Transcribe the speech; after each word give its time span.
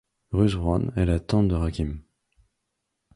Ruth 0.31 0.55
Brown 0.55 0.91
est 0.95 1.05
la 1.05 1.19
tante 1.19 1.47
de 1.47 1.53
Rakim. 1.53 2.01